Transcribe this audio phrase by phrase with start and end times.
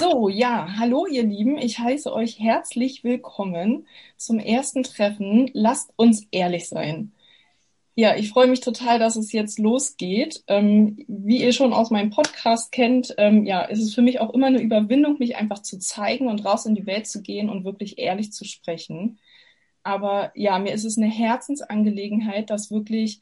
[0.00, 5.50] So, ja, hallo ihr Lieben, ich heiße euch herzlich willkommen zum ersten Treffen.
[5.52, 7.12] Lasst uns ehrlich sein.
[7.96, 10.42] Ja, ich freue mich total, dass es jetzt losgeht.
[10.46, 14.32] Ähm, wie ihr schon aus meinem Podcast kennt, ähm, ja, ist es für mich auch
[14.32, 17.64] immer eine Überwindung, mich einfach zu zeigen und raus in die Welt zu gehen und
[17.66, 19.18] wirklich ehrlich zu sprechen.
[19.82, 23.20] Aber ja, mir ist es eine Herzensangelegenheit, dass wirklich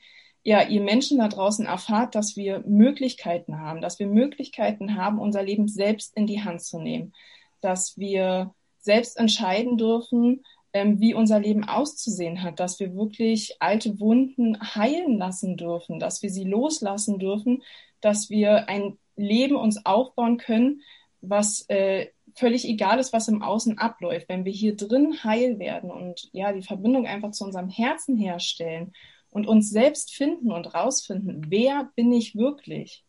[0.49, 5.43] ja, ihr Menschen da draußen erfahrt, dass wir Möglichkeiten haben, dass wir Möglichkeiten haben, unser
[5.43, 7.13] Leben selbst in die Hand zu nehmen,
[7.61, 14.01] dass wir selbst entscheiden dürfen, ähm, wie unser Leben auszusehen hat, dass wir wirklich alte
[14.01, 17.63] Wunden heilen lassen dürfen, dass wir sie loslassen dürfen,
[18.01, 20.81] dass wir ein Leben uns aufbauen können,
[21.21, 24.31] was äh, völlig egal ist, was im Außen abläuft.
[24.31, 28.95] Wenn wir hier drin heil werden und ja, die Verbindung einfach zu unserem Herzen herstellen
[29.39, 33.05] und uns selbst finden und rausfinden, wer bin ich wirklich?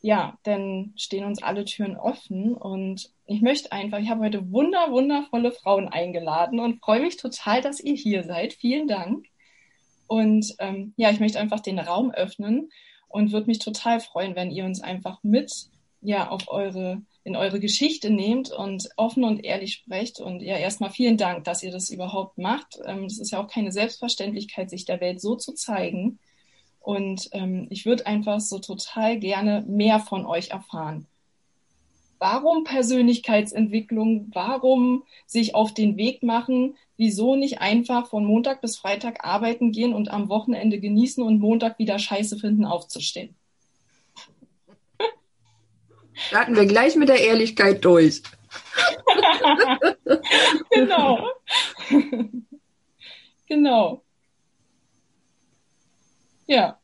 [0.00, 4.92] Ja, dann stehen uns alle Türen offen und ich möchte einfach, ich habe heute wunder,
[4.92, 8.52] wundervolle Frauen eingeladen und freue mich total, dass ihr hier seid.
[8.52, 9.26] Vielen Dank.
[10.06, 12.70] Und ähm, ja, ich möchte einfach den Raum öffnen
[13.08, 15.52] und würde mich total freuen, wenn ihr uns einfach mit
[16.00, 20.20] ja auf eure in eure Geschichte nehmt und offen und ehrlich sprecht.
[20.20, 22.78] Und ja, erstmal vielen Dank, dass ihr das überhaupt macht.
[22.86, 26.20] Ähm, ist ja auch keine Selbstverständlichkeit, sich der Welt so zu zeigen.
[26.78, 31.08] Und ähm, ich würde einfach so total gerne mehr von euch erfahren.
[32.20, 34.30] Warum Persönlichkeitsentwicklung?
[34.32, 36.76] Warum sich auf den Weg machen?
[36.96, 41.80] Wieso nicht einfach von Montag bis Freitag arbeiten gehen und am Wochenende genießen und Montag
[41.80, 43.34] wieder Scheiße finden, aufzustehen?
[46.16, 48.22] Starten wir gleich mit der Ehrlichkeit durch.
[50.70, 51.28] genau.
[53.46, 54.02] genau.
[56.46, 56.78] Ja.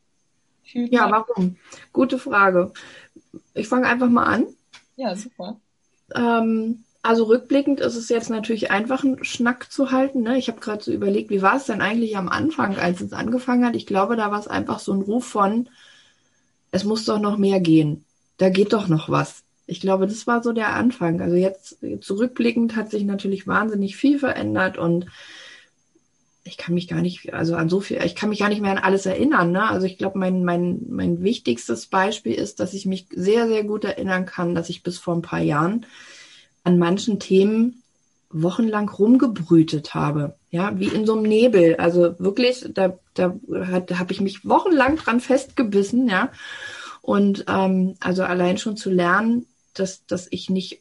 [0.74, 1.56] Ja, warum?
[1.92, 2.72] Gute Frage.
[3.54, 4.46] Ich fange einfach mal an.
[4.96, 5.58] Ja, super.
[6.14, 10.22] Ähm, also rückblickend ist es jetzt natürlich einfach, einen Schnack zu halten.
[10.22, 10.36] Ne?
[10.36, 13.64] Ich habe gerade so überlegt, wie war es denn eigentlich am Anfang, als es angefangen
[13.64, 13.76] hat?
[13.76, 15.70] Ich glaube, da war es einfach so ein Ruf von,
[16.70, 18.04] es muss doch noch mehr gehen
[18.38, 19.44] da geht doch noch was.
[19.66, 21.20] Ich glaube, das war so der Anfang.
[21.20, 25.06] Also jetzt zurückblickend hat sich natürlich wahnsinnig viel verändert und
[26.44, 28.72] ich kann mich gar nicht, also an so viel, ich kann mich gar nicht mehr
[28.72, 29.52] an alles erinnern.
[29.52, 29.68] Ne?
[29.68, 33.84] Also ich glaube, mein, mein, mein wichtigstes Beispiel ist, dass ich mich sehr, sehr gut
[33.84, 35.86] erinnern kann, dass ich bis vor ein paar Jahren
[36.64, 37.82] an manchen Themen
[38.30, 40.34] wochenlang rumgebrütet habe.
[40.50, 41.76] Ja, wie in so einem Nebel.
[41.76, 43.34] Also wirklich, da, da
[43.94, 46.30] habe ich mich wochenlang dran festgebissen, ja.
[47.02, 50.80] Und ähm, also allein schon zu lernen, dass, dass ich nicht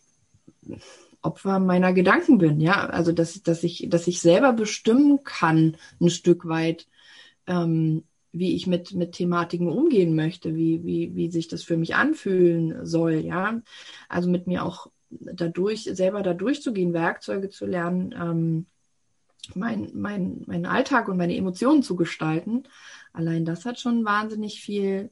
[1.24, 6.10] Opfer meiner Gedanken bin, ja, also dass, dass ich, dass ich selber bestimmen kann, ein
[6.10, 6.88] Stück weit,
[7.48, 11.96] ähm, wie ich mit, mit Thematiken umgehen möchte, wie, wie, wie sich das für mich
[11.96, 13.62] anfühlen soll, ja.
[14.08, 18.66] Also mit mir auch dadurch, selber da durchzugehen, Werkzeuge zu lernen, ähm,
[19.56, 22.64] mein, mein, meinen Alltag und meine Emotionen zu gestalten.
[23.12, 25.10] Allein das hat schon wahnsinnig viel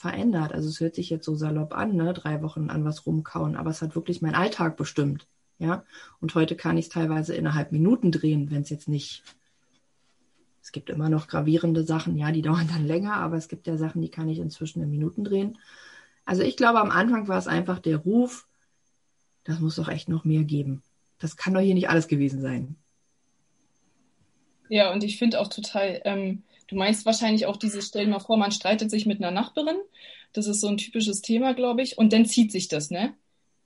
[0.00, 0.52] verändert.
[0.52, 2.14] Also es hört sich jetzt so salopp an, ne?
[2.14, 5.26] drei Wochen an was rumkauen, aber es hat wirklich meinen Alltag bestimmt.
[5.58, 5.84] Ja,
[6.22, 9.22] und heute kann ich es teilweise innerhalb Minuten drehen, wenn es jetzt nicht.
[10.62, 13.76] Es gibt immer noch gravierende Sachen, ja, die dauern dann länger, aber es gibt ja
[13.76, 15.58] Sachen, die kann ich inzwischen in Minuten drehen.
[16.24, 18.48] Also ich glaube, am Anfang war es einfach der Ruf,
[19.44, 20.82] das muss doch echt noch mehr geben.
[21.18, 22.76] Das kann doch hier nicht alles gewesen sein.
[24.70, 28.20] Ja, und ich finde auch total ähm, Du meinst wahrscheinlich auch dieses, stell dir mal
[28.20, 29.76] vor, man streitet sich mit einer Nachbarin.
[30.32, 31.98] Das ist so ein typisches Thema, glaube ich.
[31.98, 33.12] Und dann zieht sich das, ne?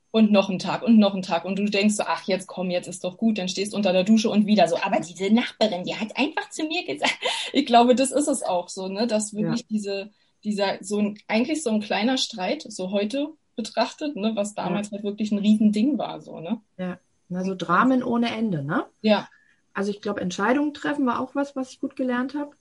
[0.09, 1.45] Und noch ein Tag und noch ein Tag.
[1.45, 3.37] Und du denkst so, ach, jetzt komm, jetzt ist doch gut.
[3.37, 6.63] Dann stehst unter der Dusche und wieder so, aber diese Nachbarin, die hat einfach zu
[6.65, 7.17] mir gesagt.
[7.53, 9.05] Ich glaube, das ist es auch so, ne?
[9.05, 9.65] Dass wirklich ja.
[9.69, 10.09] diese,
[10.43, 14.31] dieser, so ein, eigentlich so ein kleiner Streit, so heute betrachtet, ne?
[14.35, 14.93] Was damals ja.
[14.93, 16.59] halt wirklich ein Riesending war, so, ne?
[16.77, 16.99] Ja.
[17.31, 18.85] Also Dramen ohne Ende, ne?
[19.01, 19.29] Ja.
[19.75, 22.55] Also ich glaube, Entscheidungen treffen war auch was, was ich gut gelernt habe.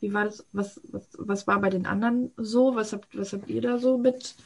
[0.00, 0.46] Wie war das?
[0.52, 2.74] Was, was, was war bei den anderen so?
[2.74, 4.36] Was habt, was habt ihr da so mit,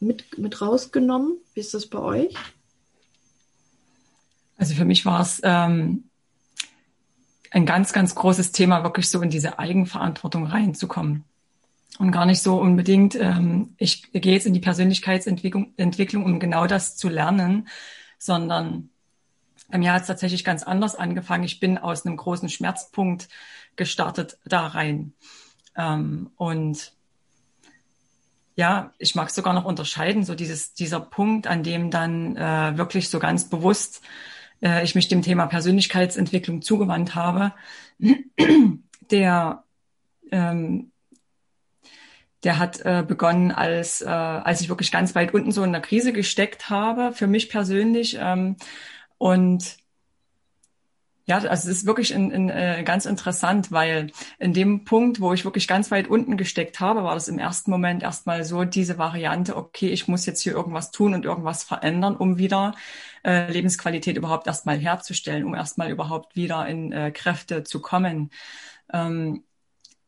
[0.00, 1.38] mit, mit rausgenommen?
[1.54, 2.34] Wie ist das bei euch?
[4.56, 6.04] Also für mich war es ähm,
[7.50, 11.24] ein ganz, ganz großes Thema, wirklich so in diese Eigenverantwortung reinzukommen.
[11.98, 16.66] Und gar nicht so unbedingt, ähm, ich gehe jetzt in die Persönlichkeitsentwicklung, Entwicklung, um genau
[16.66, 17.68] das zu lernen,
[18.18, 18.90] sondern
[19.68, 21.44] bei mir hat es tatsächlich ganz anders angefangen.
[21.44, 23.28] Ich bin aus einem großen Schmerzpunkt
[23.76, 25.12] gestartet da rein.
[25.76, 26.92] Ähm, und
[28.56, 33.08] ja, ich mag sogar noch unterscheiden, so dieses, dieser Punkt, an dem dann äh, wirklich
[33.08, 34.02] so ganz bewusst
[34.64, 37.52] äh, ich mich dem Thema Persönlichkeitsentwicklung zugewandt habe,
[39.10, 39.64] der,
[40.32, 40.90] ähm,
[42.42, 45.82] der hat äh, begonnen, als, äh, als ich wirklich ganz weit unten so in der
[45.82, 48.18] Krise gesteckt habe, für mich persönlich.
[48.20, 48.56] Ähm,
[49.18, 49.76] und
[51.26, 55.32] ja, also es ist wirklich in, in, äh, ganz interessant, weil in dem Punkt, wo
[55.32, 58.98] ich wirklich ganz weit unten gesteckt habe, war das im ersten Moment erstmal so diese
[58.98, 62.74] Variante, okay, ich muss jetzt hier irgendwas tun und irgendwas verändern, um wieder
[63.24, 68.30] äh, Lebensqualität überhaupt erstmal herzustellen, um erstmal überhaupt wieder in äh, Kräfte zu kommen.
[68.92, 69.44] Ähm,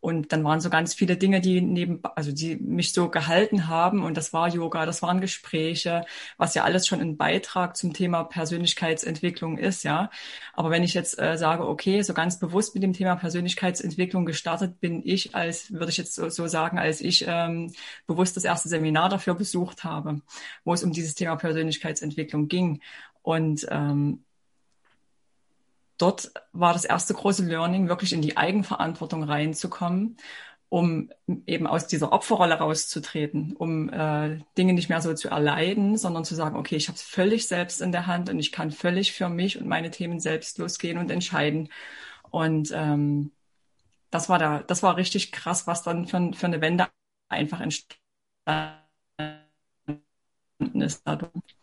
[0.06, 4.04] und dann waren so ganz viele Dinge, die neben, also die mich so gehalten haben.
[4.04, 6.06] Und das war Yoga, das waren Gespräche,
[6.36, 10.10] was ja alles schon ein Beitrag zum Thema Persönlichkeitsentwicklung ist, ja.
[10.52, 14.78] Aber wenn ich jetzt äh, sage, okay, so ganz bewusst mit dem Thema Persönlichkeitsentwicklung gestartet
[14.78, 17.72] bin ich, als würde ich jetzt so, so sagen, als ich ähm,
[18.06, 20.20] bewusst das erste Seminar dafür besucht habe,
[20.62, 22.80] wo es um dieses Thema Persönlichkeitsentwicklung ging.
[23.22, 24.24] Und ähm,
[25.98, 30.16] dort war das erste große Learning, wirklich in die Eigenverantwortung reinzukommen,
[30.68, 31.10] um
[31.46, 36.34] eben aus dieser Opferrolle rauszutreten, um äh, Dinge nicht mehr so zu erleiden, sondern zu
[36.34, 39.28] sagen, okay, ich habe es völlig selbst in der Hand und ich kann völlig für
[39.28, 41.70] mich und meine Themen selbst losgehen und entscheiden.
[42.30, 43.32] Und ähm,
[44.10, 46.88] das war da, das war richtig krass, was dann für, für eine Wende
[47.28, 47.98] einfach entstanden
[50.74, 51.55] ist dadurch.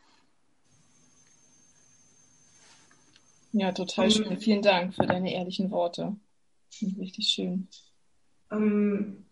[3.53, 4.31] Ja, total schön.
[4.31, 6.15] Ähm, Vielen Dank für deine ehrlichen Worte.
[6.81, 7.67] Richtig schön.
[8.51, 9.25] Ähm,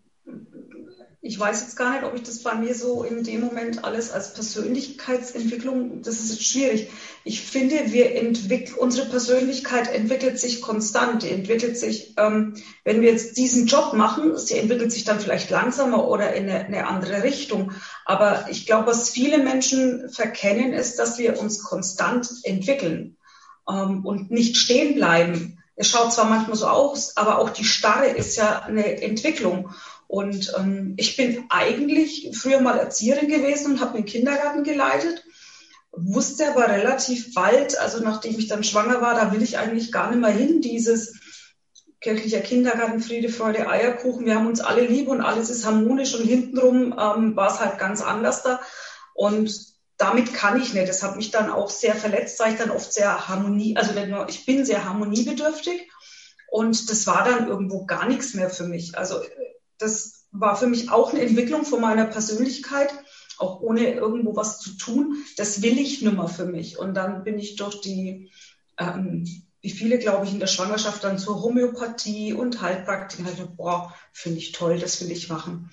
[1.24, 4.12] ich weiß jetzt gar nicht, ob ich das bei mir so in dem Moment alles
[4.12, 6.90] als Persönlichkeitsentwicklung, das ist jetzt schwierig.
[7.24, 11.24] Ich finde, wir entwickeln, unsere Persönlichkeit entwickelt sich konstant.
[11.24, 15.50] Die entwickelt sich, ähm, wenn wir jetzt diesen Job machen, sie entwickelt sich dann vielleicht
[15.50, 17.72] langsamer oder in eine, eine andere Richtung.
[18.06, 23.18] Aber ich glaube, was viele Menschen verkennen, ist, dass wir uns konstant entwickeln
[23.70, 25.58] ähm, und nicht stehen bleiben.
[25.76, 29.74] Es schaut zwar manchmal so aus, aber auch die Starre ist ja eine Entwicklung.
[30.08, 35.24] Und ähm, ich bin eigentlich früher mal Erzieherin gewesen und habe den Kindergarten geleitet,
[35.94, 40.10] wusste aber relativ bald, also nachdem ich dann schwanger war, da will ich eigentlich gar
[40.10, 41.16] nicht mehr hin, dieses
[42.02, 46.26] kirchlicher Kindergarten, Friede, Freude, Eierkuchen, wir haben uns alle lieb und alles ist harmonisch und
[46.26, 48.60] hintenrum ähm, war es halt ganz anders da.
[49.14, 49.71] Und
[50.02, 50.90] damit kann ich nicht.
[50.90, 54.28] Das hat mich dann auch sehr verletzt, weil ich dann oft sehr Harmonie, also nur,
[54.30, 55.92] ich bin sehr harmoniebedürftig
[56.50, 58.98] und das war dann irgendwo gar nichts mehr für mich.
[58.98, 59.22] Also
[59.78, 62.92] das war für mich auch eine Entwicklung von meiner Persönlichkeit,
[63.38, 65.24] auch ohne irgendwo was zu tun.
[65.38, 66.80] Das will ich nimmer für mich.
[66.80, 68.32] Und dann bin ich durch die,
[68.80, 69.28] ähm,
[69.62, 73.24] wie viele, glaube ich, in der Schwangerschaft dann zur Homöopathie und Heilpraktik.
[73.24, 75.70] Halt, boah, finde ich toll, das will ich machen.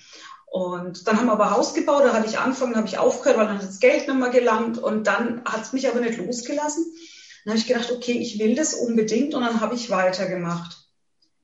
[0.51, 3.47] Und dann haben wir aber Haus gebaut, da hatte ich angefangen, habe ich aufgehört, weil
[3.47, 6.85] dann hat das Geld nicht mehr gelangt und dann hat es mich aber nicht losgelassen.
[7.45, 10.77] Dann habe ich gedacht, okay, ich will das unbedingt und dann habe ich weitergemacht.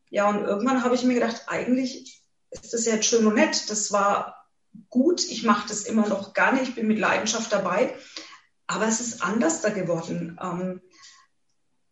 [0.09, 3.69] Ja, und irgendwann habe ich mir gedacht, eigentlich ist das jetzt schön und nett.
[3.69, 4.47] Das war
[4.89, 7.95] gut, ich mache das immer noch gerne, ich bin mit Leidenschaft dabei,
[8.67, 10.39] aber es ist anders da geworden.
[10.41, 10.81] Ähm,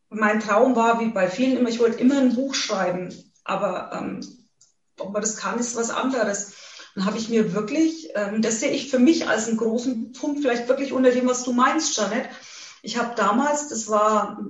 [0.09, 3.13] mein Traum war, wie bei vielen immer, ich wollte immer ein Buch schreiben,
[3.43, 4.21] aber ähm,
[4.99, 6.53] ob man das kann, ist was anderes.
[6.95, 10.41] Dann habe ich mir wirklich, ähm, das sehe ich für mich als einen großen Punkt,
[10.41, 12.29] vielleicht wirklich unter dem, was du meinst, Janet.
[12.83, 14.45] Ich habe damals, das war,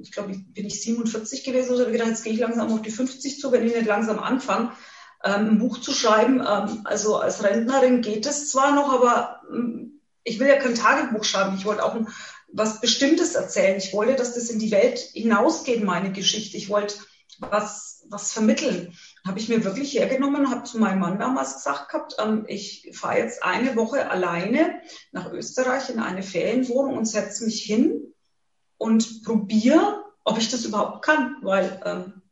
[0.00, 3.38] ich glaube, bin ich 47 gewesen, oder gedacht, jetzt gehe ich langsam auf die 50
[3.38, 4.72] zu, wenn ich nicht langsam anfange,
[5.22, 6.40] ähm, ein Buch zu schreiben.
[6.40, 11.24] Ähm, also als Rentnerin geht es zwar noch, aber ähm, ich will ja kein Tagebuch
[11.24, 11.56] schreiben.
[11.56, 12.08] Ich wollte auch ein,
[12.52, 13.76] was Bestimmtes erzählen.
[13.76, 16.56] Ich wollte, dass das in die Welt hinausgeht, meine Geschichte.
[16.56, 16.96] Ich wollte
[17.38, 18.96] was, was vermitteln
[19.26, 23.18] habe ich mir wirklich hergenommen, habe zu meinem Mann damals gesagt gehabt, ähm, ich fahre
[23.18, 24.80] jetzt eine Woche alleine
[25.12, 28.12] nach Österreich in eine Ferienwohnung und setze mich hin
[28.76, 32.22] und probiere, ob ich das überhaupt kann, weil ähm,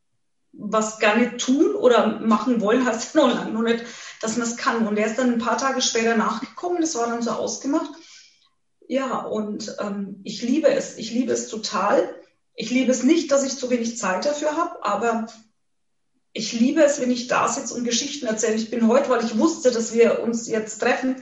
[0.53, 3.85] was gerne tun oder machen wollen, heißt noch lange nicht,
[4.21, 4.87] dass man es kann.
[4.87, 7.91] Und er ist dann ein paar Tage später nachgekommen, das war dann so ausgemacht.
[8.87, 12.15] Ja, und ähm, ich liebe es, ich liebe es total.
[12.55, 15.27] Ich liebe es nicht, dass ich zu wenig Zeit dafür habe, aber
[16.33, 18.55] ich liebe es, wenn ich da sitze und Geschichten erzähle.
[18.55, 21.17] Ich bin heute, weil ich wusste, dass wir uns jetzt treffen,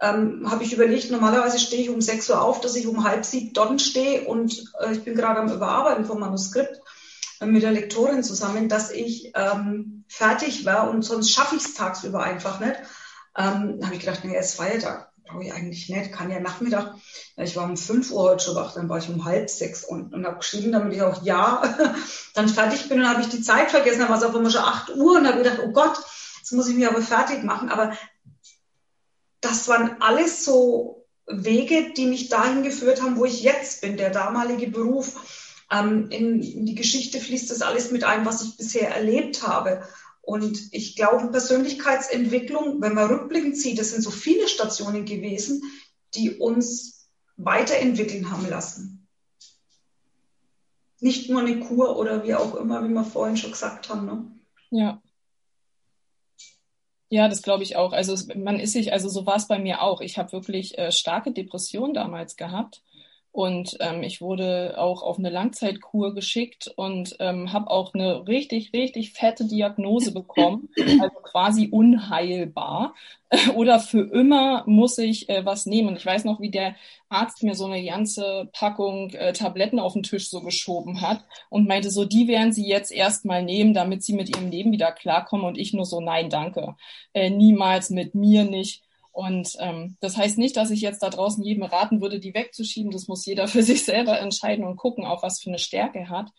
[0.00, 3.24] ähm, habe ich überlegt, normalerweise stehe ich um 6 Uhr auf, dass ich um halb
[3.24, 6.80] sieben dort stehe und äh, ich bin gerade am Überarbeiten vom Manuskript
[7.40, 11.74] äh, mit der Lektorin zusammen, dass ich ähm, fertig war und sonst schaffe ich es
[11.74, 12.76] tagsüber einfach nicht.
[13.36, 16.94] Ähm, habe ich gedacht, nee, es ist Feiertag brauche ich eigentlich nicht, kann ja Nachmittag.
[17.36, 20.12] Ich war um 5 Uhr heute schon wach, dann war ich um halb sechs und,
[20.12, 21.62] und habe geschrieben, damit ich auch ja
[22.34, 23.00] dann fertig bin.
[23.00, 25.26] Und habe ich die Zeit vergessen, dann war es auf einmal schon 8 Uhr und
[25.26, 25.98] habe gedacht, oh Gott,
[26.38, 27.70] jetzt muss ich mich aber fertig machen.
[27.70, 27.92] Aber
[29.40, 34.10] das waren alles so Wege, die mich dahin geführt haben, wo ich jetzt bin, der
[34.10, 35.16] damalige Beruf.
[35.70, 39.82] Ähm, in, in die Geschichte fließt das alles mit ein, was ich bisher erlebt habe.
[40.26, 45.62] Und ich glaube, Persönlichkeitsentwicklung, wenn man rückblickend sieht, das sind so viele Stationen gewesen,
[46.14, 49.06] die uns weiterentwickeln haben lassen.
[51.00, 54.06] Nicht nur eine Kur oder wie auch immer, wie wir vorhin schon gesagt haben.
[54.06, 54.30] Ne?
[54.70, 55.02] Ja.
[57.10, 57.92] Ja, das glaube ich auch.
[57.92, 60.00] Also man ist sich, also so war es bei mir auch.
[60.00, 62.82] Ich habe wirklich äh, starke Depressionen damals gehabt
[63.34, 68.72] und ähm, ich wurde auch auf eine Langzeitkur geschickt und ähm, habe auch eine richtig,
[68.72, 70.68] richtig fette Diagnose bekommen,
[71.00, 72.94] also quasi unheilbar.
[73.56, 75.96] Oder für immer muss ich äh, was nehmen.
[75.96, 76.76] Ich weiß noch, wie der
[77.08, 81.66] Arzt mir so eine ganze Packung äh, Tabletten auf den Tisch so geschoben hat und
[81.66, 85.44] meinte so, die werden Sie jetzt erstmal nehmen, damit Sie mit Ihrem Leben wieder klarkommen.
[85.44, 86.76] Und ich nur so, nein, danke.
[87.12, 88.83] Äh, niemals mit mir nicht.
[89.14, 92.90] Und ähm, das heißt nicht, dass ich jetzt da draußen jedem raten würde, die wegzuschieben.
[92.90, 96.30] Das muss jeder für sich selber entscheiden und gucken, auch was für eine Stärke hat.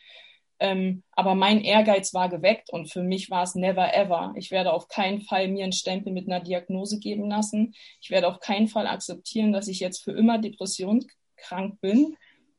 [0.60, 4.34] Ähm, aber mein Ehrgeiz war geweckt und für mich war es never ever.
[4.36, 7.74] Ich werde auf keinen Fall mir einen Stempel mit einer Diagnose geben lassen.
[8.02, 12.18] Ich werde auf keinen Fall akzeptieren, dass ich jetzt für immer depressionskrank bin.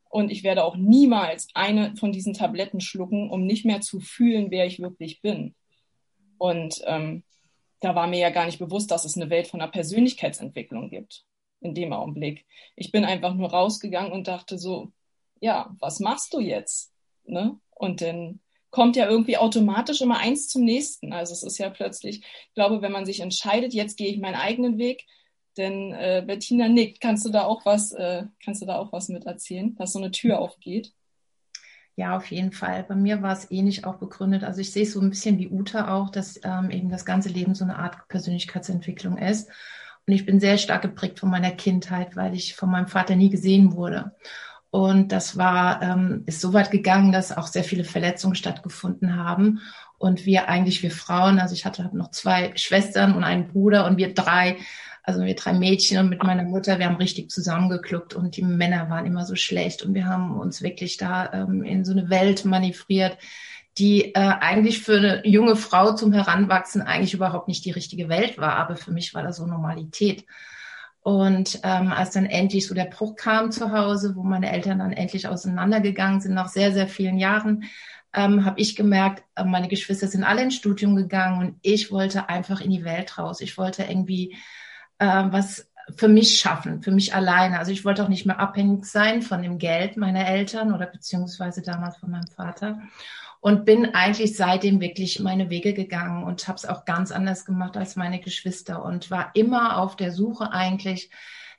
[0.09, 4.51] Und ich werde auch niemals eine von diesen Tabletten schlucken, um nicht mehr zu fühlen,
[4.51, 5.55] wer ich wirklich bin.
[6.39, 7.23] Und ähm,
[7.81, 11.25] da war mir ja gar nicht bewusst, dass es eine Welt von einer Persönlichkeitsentwicklung gibt
[11.61, 12.47] in dem Augenblick.
[12.75, 14.93] Ich bin einfach nur rausgegangen und dachte so,
[15.41, 16.93] ja, was machst du jetzt?
[17.25, 17.59] Ne?
[17.71, 18.41] Und dann
[18.71, 21.13] kommt ja irgendwie automatisch immer eins zum nächsten.
[21.13, 24.35] Also es ist ja plötzlich, ich glaube, wenn man sich entscheidet, jetzt gehe ich meinen
[24.35, 25.05] eigenen Weg,
[25.57, 29.09] denn äh, Bettina nickt, kannst du da auch was, äh, kannst du da auch was
[29.09, 30.93] mit erzählen, dass so eine Tür aufgeht?
[31.99, 32.85] Ja, auf jeden Fall.
[32.85, 34.45] Bei mir war es ähnlich auch begründet.
[34.45, 37.31] Also ich sehe es so ein bisschen wie Uta auch, dass ähm, eben das ganze
[37.31, 39.49] Leben so eine Art Persönlichkeitsentwicklung ist.
[40.07, 43.31] Und ich bin sehr stark geprägt von meiner Kindheit, weil ich von meinem Vater nie
[43.31, 44.15] gesehen wurde.
[44.71, 49.61] Und das war, ähm, ist so weit gegangen, dass auch sehr viele Verletzungen stattgefunden haben.
[49.97, 53.97] Und wir eigentlich, wir Frauen, also ich hatte noch zwei Schwestern und einen Bruder und
[53.97, 54.59] wir drei
[55.07, 58.91] also wir drei Mädchen und mit meiner Mutter, wir haben richtig zusammengekluckt und die Männer
[58.91, 62.45] waren immer so schlecht und wir haben uns wirklich da ähm, in so eine Welt
[62.45, 63.17] manövriert,
[63.79, 68.37] die äh, eigentlich für eine junge Frau zum Heranwachsen eigentlich überhaupt nicht die richtige Welt
[68.37, 70.27] war, aber für mich war das so Normalität.
[71.03, 74.93] Und ähm, als dann endlich so der Bruch kam zu Hause, wo meine Eltern dann
[74.93, 77.63] endlich auseinandergegangen sind nach sehr, sehr vielen Jahren,
[78.13, 82.29] ähm, habe ich gemerkt, äh, meine Geschwister sind alle ins Studium gegangen und ich wollte
[82.29, 83.41] einfach in die Welt raus.
[83.41, 84.35] Ich wollte irgendwie
[84.99, 87.59] äh, was für mich schaffen, für mich alleine.
[87.59, 91.63] Also ich wollte auch nicht mehr abhängig sein von dem Geld meiner Eltern oder beziehungsweise
[91.63, 92.81] damals von meinem Vater.
[93.41, 97.77] Und bin eigentlich seitdem wirklich meine Wege gegangen und habe es auch ganz anders gemacht
[97.77, 101.11] als meine Geschwister und war immer auf der Suche eigentlich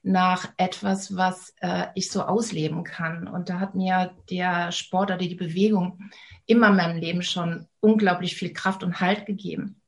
[0.03, 3.27] nach etwas, was äh, ich so ausleben kann.
[3.27, 6.10] Und da hat mir der Sport oder die Bewegung
[6.46, 9.82] immer in meinem Leben schon unglaublich viel Kraft und Halt gegeben.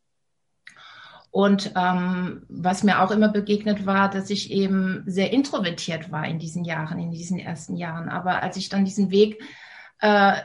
[1.32, 6.40] Und ähm, was mir auch immer begegnet war, dass ich eben sehr introvertiert war in
[6.40, 8.10] diesen Jahren, in diesen ersten Jahren.
[8.10, 9.40] Aber als ich dann diesen Weg
[10.02, 10.38] äh,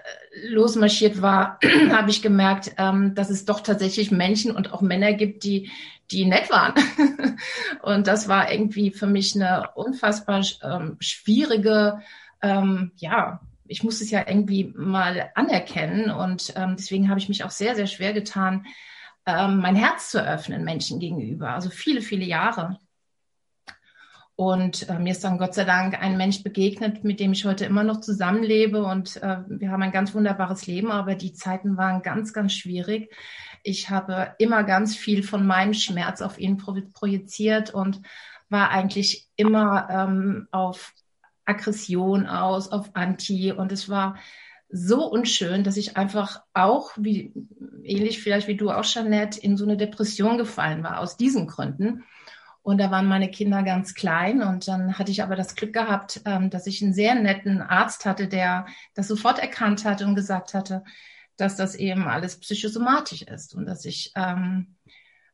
[0.49, 1.59] losmarschiert war,
[1.91, 5.71] habe ich gemerkt, ähm, dass es doch tatsächlich Menschen und auch Männer gibt, die,
[6.11, 6.75] die nett waren.
[7.83, 12.01] und das war irgendwie für mich eine unfassbar ähm, schwierige,
[12.43, 16.11] ähm, ja, ich muss es ja irgendwie mal anerkennen.
[16.11, 18.67] Und ähm, deswegen habe ich mich auch sehr, sehr schwer getan,
[19.27, 21.51] ähm, mein Herz zu öffnen Menschen gegenüber.
[21.51, 22.79] Also viele, viele Jahre.
[24.37, 27.67] Und äh, mir ist dann Gott sei Dank ein Mensch begegnet, mit dem ich heute
[27.67, 28.83] immer noch zusammenlebe.
[28.83, 33.15] Und äh, wir haben ein ganz wunderbares Leben, aber die Zeiten waren ganz, ganz schwierig.
[33.63, 38.01] Ich habe immer ganz viel von meinem Schmerz auf ihn projiziert und
[38.49, 40.93] war eigentlich immer ähm, auf
[41.45, 43.53] Aggression aus, auf Anti.
[43.53, 44.17] Und es war
[44.77, 47.33] so unschön, dass ich einfach auch, wie
[47.85, 52.03] ähnlich vielleicht wie du auch, Jeanette, in so eine Depression gefallen war, aus diesen Gründen.
[52.61, 54.43] Und da waren meine Kinder ganz klein.
[54.43, 58.05] Und dann hatte ich aber das Glück gehabt, ähm, dass ich einen sehr netten Arzt
[58.05, 60.83] hatte, der das sofort erkannt hatte und gesagt hatte,
[61.37, 64.75] dass das eben alles psychosomatisch ist und dass ich, ähm,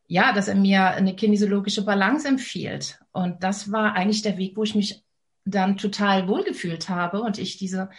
[0.05, 2.99] ja, dass er mir eine kinesiologische Balance empfiehlt.
[3.11, 5.03] Und das war eigentlich der Weg, wo ich mich
[5.45, 7.89] dann total wohlgefühlt habe und ich diese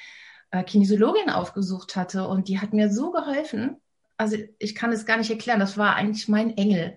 [0.52, 3.76] äh, Kinesiologin aufgesucht hatte und die hat mir so geholfen.
[4.16, 5.59] Also ich kann es gar nicht erklären.
[5.59, 6.97] Das war eigentlich mein Engel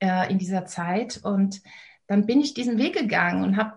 [0.00, 1.20] äh, in dieser Zeit.
[1.22, 1.62] Und
[2.06, 3.74] dann bin ich diesen Weg gegangen und habe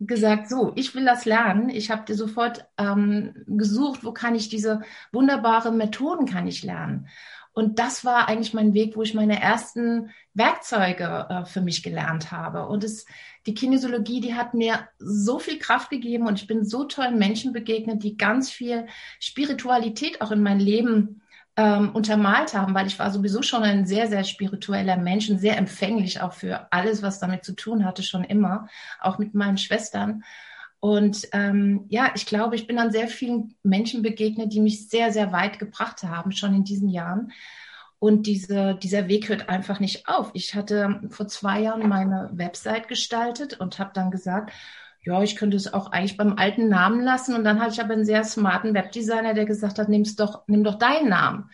[0.00, 1.68] gesagt, so, ich will das lernen.
[1.68, 7.08] Ich habe dir sofort ähm, gesucht, wo kann ich diese wunderbaren Methoden kann ich lernen.
[7.54, 12.32] Und das war eigentlich mein Weg, wo ich meine ersten Werkzeuge äh, für mich gelernt
[12.32, 12.66] habe.
[12.66, 13.06] Und es,
[13.46, 17.52] die Kinesiologie, die hat mir so viel Kraft gegeben und ich bin so tollen Menschen
[17.52, 18.86] begegnet, die ganz viel
[19.20, 21.22] Spiritualität auch in mein Leben
[21.56, 25.56] ähm, untermalt haben, weil ich war sowieso schon ein sehr, sehr spiritueller Mensch und sehr
[25.56, 28.68] empfänglich auch für alles, was damit zu tun hatte, schon immer,
[29.00, 30.24] auch mit meinen Schwestern.
[30.84, 35.12] Und ähm, ja, ich glaube, ich bin an sehr vielen Menschen begegnet, die mich sehr,
[35.12, 37.32] sehr weit gebracht haben, schon in diesen Jahren.
[37.98, 40.30] Und diese, dieser Weg hört einfach nicht auf.
[40.34, 44.52] Ich hatte vor zwei Jahren meine Website gestaltet und habe dann gesagt,
[45.00, 47.34] ja, ich könnte es auch eigentlich beim alten Namen lassen.
[47.34, 50.64] Und dann hatte ich aber einen sehr smarten Webdesigner, der gesagt hat, nimm's doch, nimm
[50.64, 51.48] doch deinen Namen.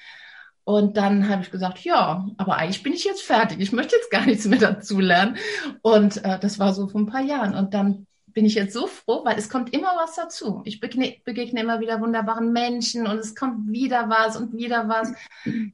[0.64, 3.60] Und dann habe ich gesagt, ja, aber eigentlich bin ich jetzt fertig.
[3.60, 5.37] Ich möchte jetzt gar nichts mehr dazu lernen.
[5.82, 7.54] Und äh, das war so vor ein paar Jahren.
[7.54, 10.62] Und dann bin ich jetzt so froh, weil es kommt immer was dazu.
[10.64, 15.12] Ich begegne, begegne immer wieder wunderbaren Menschen und es kommt wieder was und wieder was.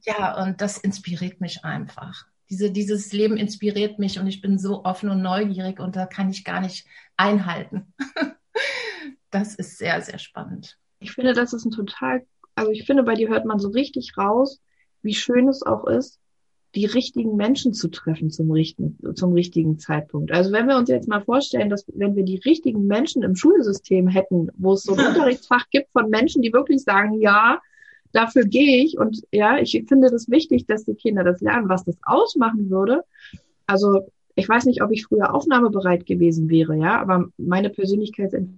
[0.03, 2.25] Ja, und das inspiriert mich einfach.
[2.49, 6.29] Diese, dieses Leben inspiriert mich und ich bin so offen und neugierig und da kann
[6.29, 6.87] ich gar nicht
[7.17, 7.93] einhalten.
[9.29, 10.77] Das ist sehr, sehr spannend.
[10.99, 14.17] Ich finde, das ist ein total, also ich finde, bei dir hört man so richtig
[14.17, 14.61] raus,
[15.01, 16.19] wie schön es auch ist,
[16.75, 20.31] die richtigen Menschen zu treffen zum richtigen, zum richtigen Zeitpunkt.
[20.31, 24.07] Also wenn wir uns jetzt mal vorstellen, dass wenn wir die richtigen Menschen im Schulsystem
[24.07, 27.59] hätten, wo es so ein Unterrichtsfach gibt von Menschen, die wirklich sagen, ja,
[28.11, 31.85] dafür gehe ich und ja, ich finde das wichtig, dass die Kinder das lernen, was
[31.85, 33.03] das ausmachen würde.
[33.65, 38.57] Also ich weiß nicht, ob ich früher aufnahmebereit gewesen wäre, ja, aber meine Persönlichkeitsentwicklung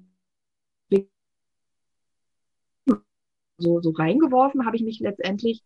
[3.60, 5.64] so, so reingeworfen habe ich mich letztendlich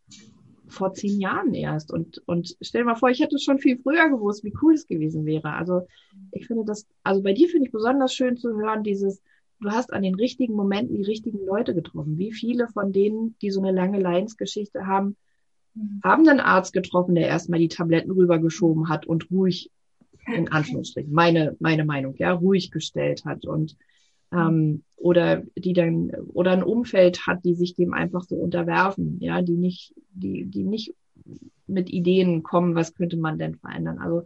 [0.74, 1.92] vor zehn Jahren erst.
[1.92, 4.86] Und, und stell dir mal vor, ich hätte schon viel früher gewusst, wie cool es
[4.86, 5.52] gewesen wäre.
[5.54, 5.86] Also
[6.32, 9.22] ich finde das, also bei dir finde ich besonders schön zu hören, dieses,
[9.60, 12.18] du hast an den richtigen Momenten die richtigen Leute getroffen.
[12.18, 15.16] Wie viele von denen, die so eine lange Leidensgeschichte haben,
[15.74, 16.00] mhm.
[16.04, 19.70] haben einen Arzt getroffen, der erstmal die Tabletten rübergeschoben hat und ruhig
[20.26, 23.76] in Anführungsstrichen, meine, meine Meinung, ja, ruhig gestellt hat und
[24.32, 29.42] ähm, oder die dann oder ein Umfeld hat, die sich dem einfach so unterwerfen, ja,
[29.42, 30.94] die nicht, die, die nicht
[31.66, 33.98] mit Ideen kommen, was könnte man denn verändern.
[33.98, 34.22] Also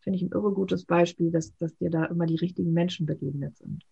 [0.00, 3.56] finde ich ein irre gutes Beispiel, dass, dass dir da immer die richtigen Menschen begegnet
[3.56, 3.84] sind.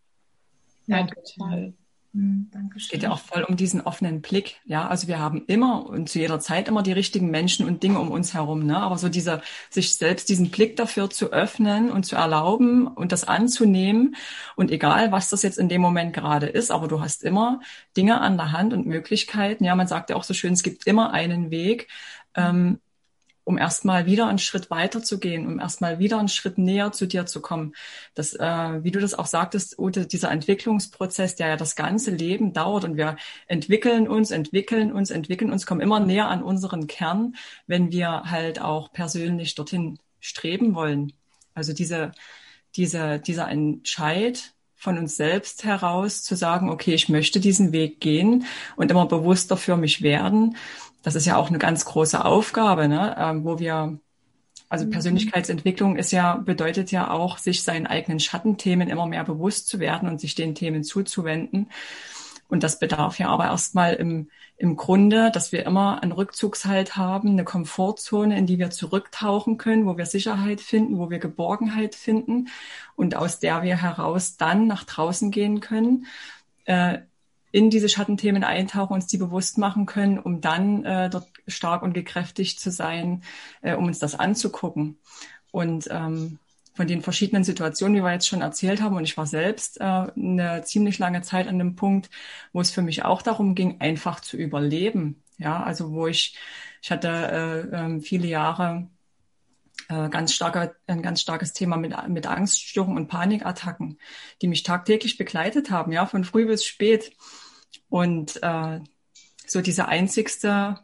[0.86, 1.74] Ja, total.
[2.12, 4.56] Mhm, es geht ja auch voll um diesen offenen Blick.
[4.64, 8.00] Ja, also wir haben immer und zu jeder Zeit immer die richtigen Menschen und Dinge
[8.00, 8.66] um uns herum.
[8.66, 8.76] Ne?
[8.78, 13.28] Aber so dieser, sich selbst diesen Blick dafür zu öffnen und zu erlauben und das
[13.28, 14.16] anzunehmen.
[14.56, 17.60] Und egal, was das jetzt in dem Moment gerade ist, aber du hast immer
[17.96, 19.62] Dinge an der Hand und Möglichkeiten.
[19.62, 21.88] Ja, man sagt ja auch so schön, es gibt immer einen Weg.
[22.34, 22.80] Ähm,
[23.44, 27.06] um erstmal wieder einen Schritt weiter zu gehen, um erstmal wieder einen Schritt näher zu
[27.06, 27.74] dir zu kommen.
[28.14, 32.52] Das, äh, wie du das auch sagtest, Ute, dieser Entwicklungsprozess, der ja das ganze Leben
[32.52, 37.34] dauert und wir entwickeln uns, entwickeln uns, entwickeln uns, kommen immer näher an unseren Kern,
[37.66, 41.12] wenn wir halt auch persönlich dorthin streben wollen.
[41.54, 42.12] Also diese,
[42.76, 48.46] diese, dieser Entscheid, von uns selbst heraus zu sagen, okay, ich möchte diesen Weg gehen
[48.76, 50.56] und immer bewusster für mich werden
[51.02, 53.16] das ist ja auch eine ganz große Aufgabe, ne?
[53.18, 53.98] Ähm, wo wir,
[54.68, 54.90] also mhm.
[54.90, 60.08] Persönlichkeitsentwicklung ist ja, bedeutet ja auch, sich seinen eigenen Schattenthemen immer mehr bewusst zu werden
[60.08, 61.70] und sich den Themen zuzuwenden.
[62.48, 67.30] Und das bedarf ja aber erstmal im, im Grunde, dass wir immer einen Rückzugshalt haben,
[67.30, 72.48] eine Komfortzone, in die wir zurücktauchen können, wo wir Sicherheit finden, wo wir Geborgenheit finden
[72.96, 76.06] und aus der wir heraus dann nach draußen gehen können.
[76.64, 76.98] Äh,
[77.52, 81.94] in diese Schattenthemen eintauchen, uns die bewusst machen können, um dann äh, dort stark und
[81.94, 83.22] gekräftigt zu sein,
[83.62, 84.98] äh, um uns das anzugucken.
[85.50, 86.38] Und ähm,
[86.74, 89.84] von den verschiedenen Situationen, die wir jetzt schon erzählt haben, und ich war selbst äh,
[89.84, 92.10] eine ziemlich lange Zeit an dem Punkt,
[92.52, 95.22] wo es für mich auch darum ging, einfach zu überleben.
[95.38, 96.36] Ja, also wo ich,
[96.82, 97.08] ich hatte
[97.72, 98.88] äh, äh, viele Jahre
[99.90, 103.98] äh, ganz starker, ein ganz starkes Thema mit, mit Angststörungen und Panikattacken,
[104.40, 107.12] die mich tagtäglich begleitet haben, ja, von früh bis spät.
[107.88, 108.80] Und äh,
[109.46, 110.78] so diese einzigste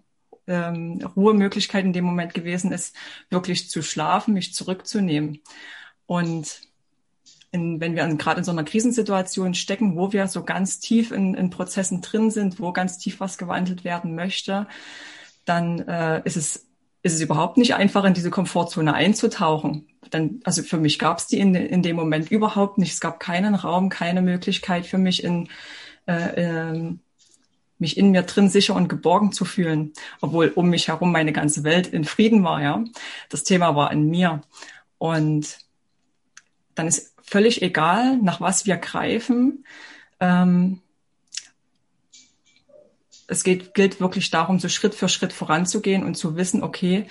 [0.48, 2.96] ähm, Ruhemöglichkeit in dem Moment gewesen ist,
[3.30, 5.40] wirklich zu schlafen, mich zurückzunehmen.
[6.06, 6.62] Und
[7.52, 11.34] in, wenn wir gerade in so einer Krisensituation stecken, wo wir so ganz tief in,
[11.34, 14.66] in Prozessen drin sind, wo ganz tief was gewandelt werden möchte,
[15.44, 16.65] dann äh, ist es
[17.06, 19.86] ist es überhaupt nicht einfach, in diese Komfortzone einzutauchen.
[20.10, 22.92] Dann, also für mich gab es die in, in dem Moment überhaupt nicht.
[22.92, 25.48] Es gab keinen Raum, keine Möglichkeit für mich in
[26.06, 26.96] äh, äh,
[27.78, 31.62] mich in mir drin sicher und geborgen zu fühlen, obwohl um mich herum meine ganze
[31.62, 32.82] Welt in Frieden war, ja.
[33.28, 34.40] Das Thema war in mir.
[34.98, 35.58] Und
[36.74, 39.64] dann ist völlig egal, nach was wir greifen.
[40.20, 40.80] Ähm,
[43.28, 47.06] es geht, gilt wirklich darum, so Schritt für Schritt voranzugehen und zu wissen, okay,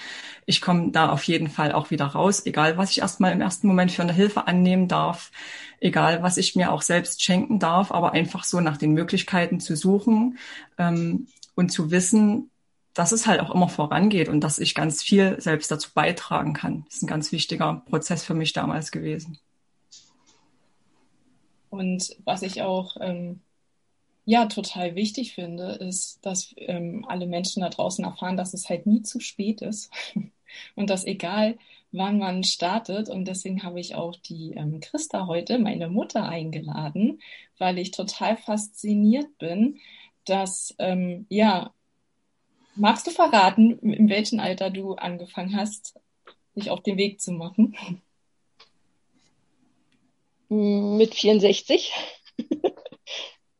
[0.45, 3.67] ich komme da auf jeden Fall auch wieder raus, egal was ich erstmal im ersten
[3.67, 5.31] Moment für eine Hilfe annehmen darf,
[5.79, 9.75] egal was ich mir auch selbst schenken darf, aber einfach so nach den Möglichkeiten zu
[9.75, 10.37] suchen
[10.77, 12.49] ähm, und zu wissen,
[12.93, 16.85] dass es halt auch immer vorangeht und dass ich ganz viel selbst dazu beitragen kann.
[16.85, 19.37] Das ist ein ganz wichtiger Prozess für mich damals gewesen.
[21.69, 23.41] Und was ich auch ähm,
[24.25, 28.85] ja total wichtig finde, ist, dass ähm, alle Menschen da draußen erfahren, dass es halt
[28.85, 29.91] nie zu spät ist
[30.75, 31.57] und dass egal
[31.91, 37.21] wann man startet und deswegen habe ich auch die ähm, Christa heute, meine Mutter, eingeladen,
[37.57, 39.79] weil ich total fasziniert bin,
[40.25, 41.71] dass ähm, ja
[42.75, 45.99] magst du verraten, in welchem Alter du angefangen hast,
[46.55, 47.75] dich auf den Weg zu machen?
[50.49, 51.91] Mit 64.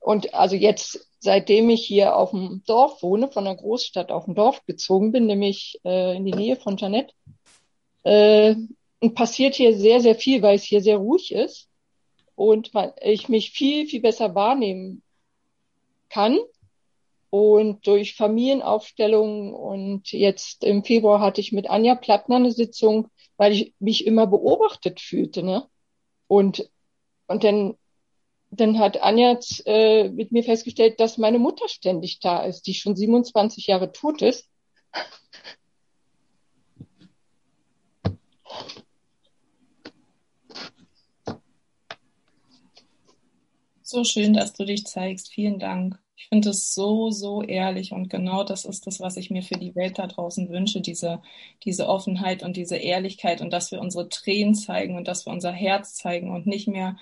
[0.06, 4.36] Und also jetzt, seitdem ich hier auf dem Dorf wohne, von der Großstadt auf dem
[4.36, 7.12] Dorf gezogen bin, nämlich äh, in die Nähe von Jeanette,
[8.04, 8.54] äh,
[9.15, 11.70] passiert hier sehr, sehr viel, weil es hier sehr ruhig ist
[12.36, 15.02] und man, ich mich viel, viel besser wahrnehmen
[16.10, 16.38] kann.
[17.32, 23.54] Und durch Familienaufstellungen und jetzt im Februar hatte ich mit Anja Plattner eine Sitzung, weil
[23.54, 25.41] ich mich immer beobachtet fühlte.
[25.41, 25.65] Ne?
[26.28, 26.70] Und,
[27.26, 27.76] und dann
[28.51, 32.95] dann hat Anja äh, mit mir festgestellt, dass meine Mutter ständig da ist, die schon
[32.95, 34.47] 27 Jahre tot ist.
[43.88, 45.31] So schön, dass du dich zeigst.
[45.31, 45.99] Vielen Dank.
[46.17, 49.60] Ich finde es so, so ehrlich und genau das ist das, was ich mir für
[49.60, 51.21] die Welt da draußen wünsche, diese,
[51.63, 55.51] diese Offenheit und diese Ehrlichkeit und dass wir unsere Tränen zeigen und dass wir unser
[55.51, 56.97] Herz zeigen und nicht mehr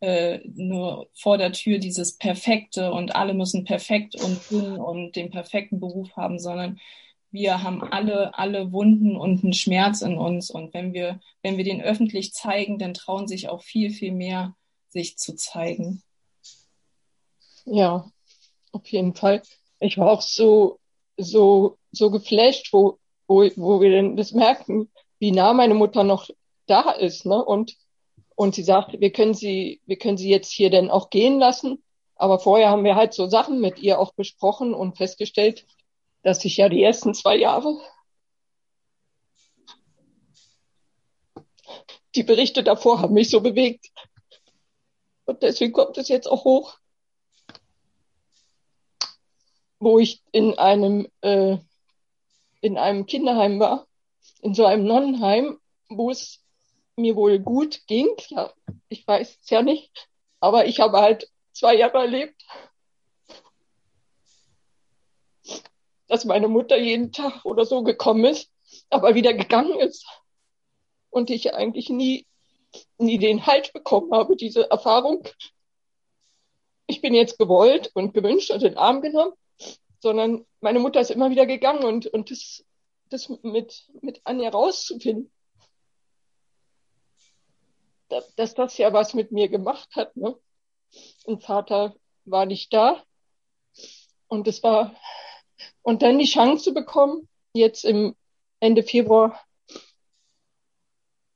[0.00, 5.30] äh, nur vor der Tür dieses Perfekte und alle müssen perfekt und tun und den
[5.30, 6.78] perfekten Beruf haben, sondern
[7.30, 10.50] wir haben alle, alle Wunden und einen Schmerz in uns.
[10.50, 14.56] Und wenn wir, wenn wir den öffentlich zeigen, dann trauen sich auch viel, viel mehr,
[14.88, 16.02] sich zu zeigen.
[17.66, 18.10] Ja,
[18.72, 19.42] auf jeden Fall.
[19.80, 20.78] Ich war auch so,
[21.16, 26.30] so, so geflasht, wo, wo, wo wir denn das merken, wie nah meine Mutter noch
[26.66, 27.44] da ist, ne?
[27.44, 27.76] Und
[28.38, 31.82] und sie sagt, wir können sie, wir können sie jetzt hier denn auch gehen lassen.
[32.14, 35.66] Aber vorher haben wir halt so Sachen mit ihr auch besprochen und festgestellt,
[36.22, 37.80] dass ich ja die ersten zwei Jahre
[42.14, 43.90] die Berichte davor haben mich so bewegt.
[45.24, 46.78] Und deswegen kommt es jetzt auch hoch,
[49.80, 51.56] wo ich in einem, äh,
[52.60, 53.88] in einem Kinderheim war,
[54.42, 56.44] in so einem Nonnenheim, wo es
[56.98, 58.08] mir wohl gut ging.
[58.28, 58.52] Ja,
[58.88, 60.08] ich weiß es ja nicht.
[60.40, 62.44] Aber ich habe halt zwei Jahre erlebt,
[66.06, 68.50] dass meine Mutter jeden Tag oder so gekommen ist,
[68.90, 70.06] aber wieder gegangen ist.
[71.10, 72.26] Und ich eigentlich nie,
[72.98, 75.26] nie den Halt bekommen habe, diese Erfahrung.
[76.86, 79.32] Ich bin jetzt gewollt und gewünscht und in den Arm genommen,
[80.00, 82.64] sondern meine Mutter ist immer wieder gegangen und, und das,
[83.10, 85.30] das mit, mit Anja rauszufinden
[88.08, 90.16] dass das ja was mit mir gemacht hat.
[90.16, 90.36] Ne?
[91.24, 91.94] Und Vater
[92.24, 93.02] war nicht da.
[94.28, 94.94] Und es war,
[95.82, 98.14] und dann die Chance zu bekommen, jetzt im
[98.60, 99.40] Ende Februar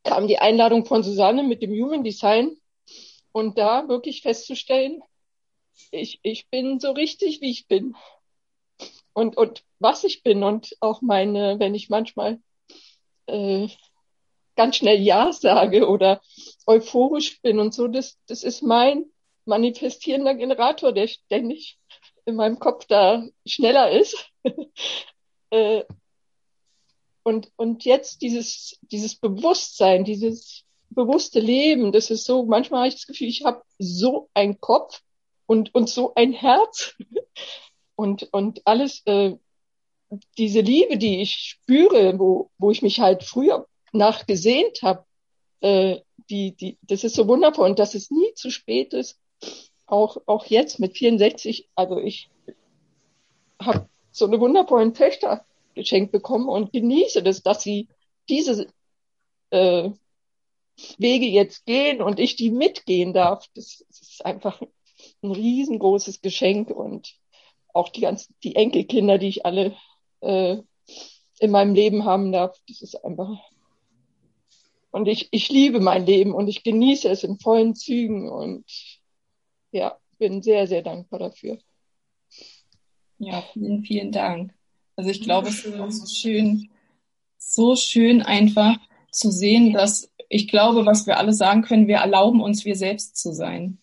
[0.05, 2.57] kam die Einladung von Susanne mit dem Human Design
[3.33, 5.03] und da wirklich festzustellen,
[5.91, 7.97] ich, ich bin so richtig, wie ich bin.
[9.15, 12.41] Und, und was ich bin und auch meine, wenn ich manchmal
[13.27, 13.69] äh,
[14.57, 16.21] ganz schnell Ja sage oder
[16.67, 19.07] euphorisch bin und so, das, das ist mein
[19.45, 21.79] manifestierender Generator, der ständig
[22.25, 24.31] in meinem Kopf da schneller ist.
[25.51, 25.85] Äh,
[27.25, 32.95] und, und jetzt dieses, dieses Bewusstsein, dieses bewusste Leben, das ist so, manchmal habe ich
[32.95, 35.03] das Gefühl, ich habe so einen Kopf
[35.45, 36.95] und, und so ein Herz
[37.97, 39.37] und, und alles, äh,
[40.38, 45.05] diese Liebe, die ich spüre, wo, wo ich mich halt früher nachgesehnt habe,
[45.61, 46.00] äh,
[46.31, 49.18] die, die, das ist so wundervoll und dass es nie zu spät ist.
[49.87, 52.31] Auch, auch jetzt mit 64, also ich
[53.61, 57.88] habe so eine wundervollen Töchter geschenkt bekommen und genieße das, dass sie
[58.28, 58.68] diese
[59.50, 59.90] äh,
[60.98, 63.46] Wege jetzt gehen und ich die mitgehen darf.
[63.55, 64.62] Das, das ist einfach
[65.22, 67.14] ein riesengroßes Geschenk und
[67.72, 69.76] auch die ganzen, die Enkelkinder, die ich alle
[70.20, 70.59] äh,
[71.38, 73.38] in meinem Leben haben darf, das ist einfach
[74.92, 78.64] und ich, ich liebe mein Leben und ich genieße es in vollen Zügen und
[79.72, 81.59] ja, bin sehr, sehr dankbar dafür.
[83.18, 84.55] Ja, vielen, vielen Dank.
[84.94, 86.70] Also ich glaube, es ist auch so schön,
[87.38, 88.76] so schön einfach
[89.11, 93.16] zu sehen, dass ich glaube, was wir alle sagen können, wir erlauben uns, wir selbst
[93.16, 93.78] zu sein.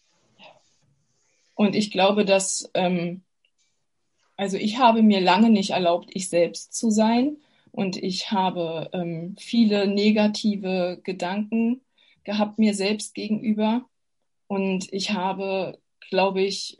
[1.55, 3.23] Und ich glaube, dass ähm,
[4.39, 7.35] also ich habe mir lange nicht erlaubt, ich selbst zu sein.
[7.71, 11.81] Und ich habe ähm, viele negative Gedanken
[12.23, 13.85] gehabt mir selbst gegenüber.
[14.47, 15.79] Und ich habe,
[16.09, 16.79] glaube ich,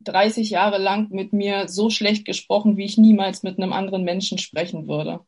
[0.00, 4.38] 30 Jahre lang mit mir so schlecht gesprochen, wie ich niemals mit einem anderen Menschen
[4.38, 5.20] sprechen würde.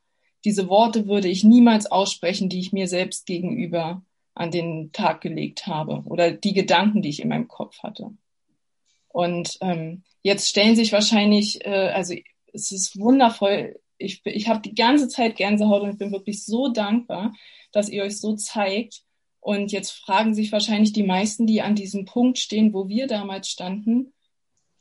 [0.45, 4.03] Diese Worte würde ich niemals aussprechen, die ich mir selbst gegenüber
[4.35, 8.11] an den Tag gelegt habe oder die Gedanken, die ich in meinem Kopf hatte.
[9.09, 12.15] Und ähm, jetzt stellen sich wahrscheinlich, äh, also
[12.53, 16.69] es ist wundervoll, ich, ich habe die ganze Zeit Gänsehaut und ich bin wirklich so
[16.69, 17.35] dankbar,
[17.73, 19.03] dass ihr euch so zeigt.
[19.41, 23.49] Und jetzt fragen sich wahrscheinlich die meisten, die an diesem Punkt stehen, wo wir damals
[23.49, 24.13] standen,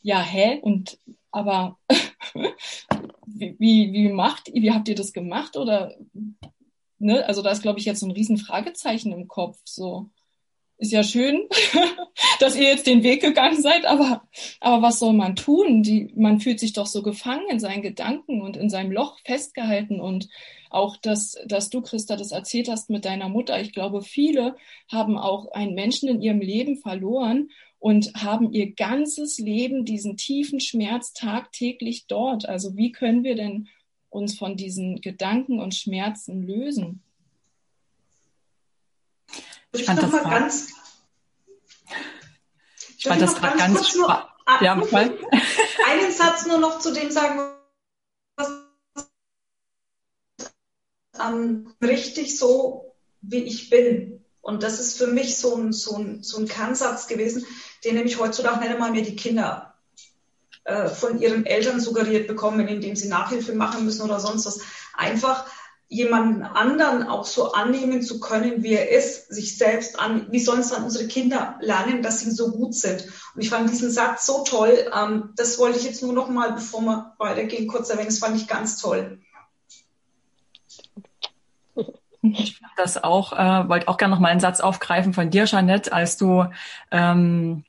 [0.02, 0.60] ja, hä?
[0.62, 1.00] Und
[1.32, 1.78] aber
[3.26, 5.58] wie, wie, wie macht, wie habt ihr das gemacht?
[5.58, 5.96] Oder
[6.98, 9.60] ne, also da ist, glaube ich, jetzt so ein riesen Fragezeichen im Kopf.
[9.66, 10.10] So,
[10.78, 11.48] ist ja schön,
[12.40, 14.28] dass ihr jetzt den Weg gegangen seid, aber,
[14.60, 15.82] aber was soll man tun?
[15.84, 20.00] Die, man fühlt sich doch so gefangen in seinen Gedanken und in seinem Loch festgehalten
[20.00, 20.30] und
[20.70, 23.60] auch, dass, dass du, Christa, das erzählt hast mit deiner Mutter.
[23.60, 24.56] Ich glaube, viele
[24.92, 30.60] haben auch einen Menschen in ihrem Leben verloren und haben ihr ganzes Leben diesen tiefen
[30.60, 32.48] Schmerz tagtäglich dort.
[32.48, 33.68] Also wie können wir denn
[34.10, 37.02] uns von diesen Gedanken und Schmerzen lösen?
[39.72, 40.68] Ich fand das grad, ganz.
[42.98, 44.28] Ich fand das gerade ganz, ganz spannend.
[44.62, 44.74] Ja.
[45.88, 47.40] Einen Satz nur noch zu dem sagen,
[48.36, 48.50] was
[51.20, 54.24] ähm, richtig so, wie ich bin.
[54.42, 57.46] Und das ist für mich so ein, so ein, so ein Kernsatz gewesen,
[57.84, 59.76] den nämlich heutzutage nicht einmal mehr die Kinder
[60.64, 64.62] äh, von ihren Eltern suggeriert bekommen, indem sie Nachhilfe machen müssen oder sonst was.
[64.94, 65.46] Einfach
[65.90, 70.60] jemanden anderen auch so annehmen zu können, wie er ist, sich selbst an, wie sollen
[70.60, 73.06] es dann unsere Kinder lernen, dass sie so gut sind?
[73.34, 76.52] Und ich fand diesen Satz so toll, ähm, das wollte ich jetzt nur noch mal,
[76.54, 79.20] bevor wir weitergehen, kurz erwähnen, das fand ich ganz toll.
[82.22, 85.46] Ich fand das auch, äh, wollte auch gerne noch mal einen Satz aufgreifen von dir,
[85.46, 86.46] Jeanette, als du
[86.92, 87.64] ähm,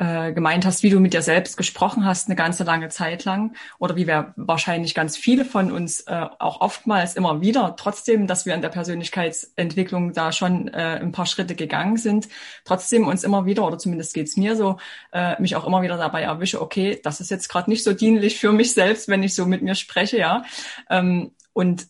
[0.00, 3.54] äh, gemeint hast, wie du mit dir selbst gesprochen hast eine ganze lange Zeit lang
[3.78, 8.46] oder wie wir wahrscheinlich ganz viele von uns äh, auch oftmals immer wieder, trotzdem, dass
[8.46, 12.30] wir in der Persönlichkeitsentwicklung da schon äh, ein paar Schritte gegangen sind,
[12.64, 14.78] trotzdem uns immer wieder, oder zumindest geht's mir so,
[15.12, 18.38] äh, mich auch immer wieder dabei erwische, okay, das ist jetzt gerade nicht so dienlich
[18.38, 20.44] für mich selbst, wenn ich so mit mir spreche, ja.
[20.88, 21.88] Ähm, und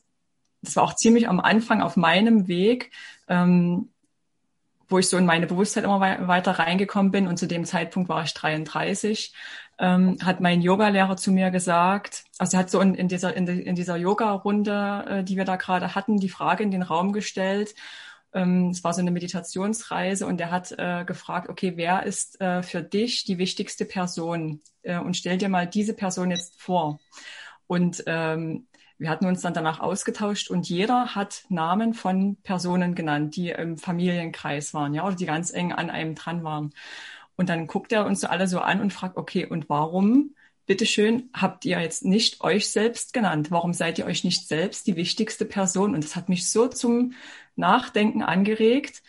[0.63, 2.91] das war auch ziemlich am Anfang auf meinem Weg,
[3.29, 3.91] ähm,
[4.91, 7.27] wo ich so in meine Bewusstheit immer weiter reingekommen bin.
[7.29, 9.33] Und zu dem Zeitpunkt war ich 33,
[9.79, 13.47] ähm, hat mein Yogalehrer zu mir gesagt, also er hat so in, in dieser, in,
[13.47, 17.75] in dieser Yoga-Runde, äh, die wir da gerade hatten, die Frage in den Raum gestellt.
[18.35, 22.63] Ähm, es war so eine Meditationsreise und er hat äh, gefragt, okay, wer ist äh,
[22.63, 24.61] für dich die wichtigste Person?
[24.83, 27.01] Äh, und stell dir mal diese Person jetzt vor.
[27.67, 28.67] Und ähm,
[29.01, 33.79] wir hatten uns dann danach ausgetauscht und jeder hat Namen von Personen genannt, die im
[33.79, 36.75] Familienkreis waren, ja, oder die ganz eng an einem dran waren.
[37.35, 40.35] Und dann guckt er uns so alle so an und fragt, okay, und warum,
[40.67, 43.51] bitteschön, habt ihr jetzt nicht euch selbst genannt?
[43.51, 45.95] Warum seid ihr euch nicht selbst die wichtigste Person?
[45.95, 47.15] Und das hat mich so zum
[47.57, 49.03] Nachdenken angeregt.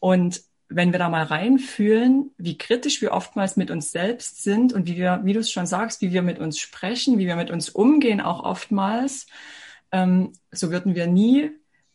[0.00, 4.86] Und wenn wir da mal reinfühlen, wie kritisch wir oftmals mit uns selbst sind und
[4.86, 7.50] wie wir, wie du es schon sagst, wie wir mit uns sprechen, wie wir mit
[7.50, 9.26] uns umgehen, auch oftmals,
[9.92, 11.50] ähm, so würden wir nie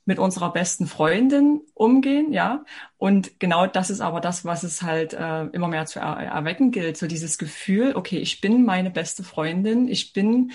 [0.05, 2.65] mit unserer besten Freundin umgehen, ja.
[2.97, 6.71] Und genau das ist aber das, was es halt äh, immer mehr zu er erwecken
[6.71, 6.97] gilt.
[6.97, 10.51] So dieses Gefühl, okay, ich bin meine beste Freundin, ich bin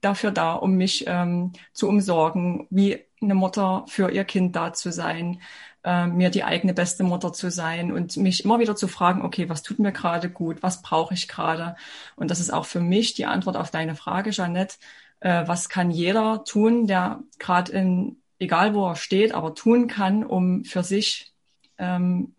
[0.00, 4.92] dafür da, um mich ähm, zu umsorgen, wie eine Mutter für ihr Kind da zu
[4.92, 5.40] sein,
[5.86, 9.48] äh, mir die eigene beste Mutter zu sein und mich immer wieder zu fragen, okay,
[9.48, 11.76] was tut mir gerade gut, was brauche ich gerade?
[12.16, 14.76] Und das ist auch für mich die Antwort auf deine Frage, Jeanette.
[15.20, 20.24] Äh, was kann jeder tun, der gerade in, egal wo er steht, aber tun kann,
[20.24, 21.32] um für sich
[21.78, 22.34] ähm,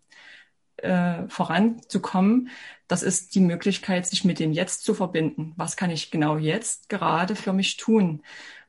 [0.76, 2.50] äh, voranzukommen,
[2.86, 5.54] das ist die Möglichkeit, sich mit dem Jetzt zu verbinden.
[5.56, 8.22] Was kann ich genau jetzt gerade für mich tun?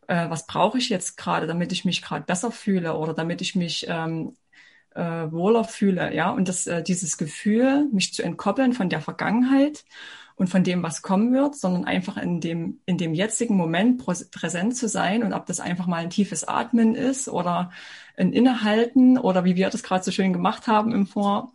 [0.08, 3.56] Äh, was brauche ich jetzt gerade, damit ich mich gerade besser fühle oder damit ich
[3.56, 4.36] mich ähm,
[5.00, 9.86] äh, wohler fühle, ja, und das, äh, dieses Gefühl, mich zu entkoppeln von der Vergangenheit
[10.36, 14.76] und von dem, was kommen wird, sondern einfach in dem, in dem jetzigen Moment präsent
[14.76, 17.72] zu sein und ob das einfach mal ein tiefes Atmen ist oder
[18.18, 21.54] ein Innehalten oder wie wir das gerade so schön gemacht haben im Vor,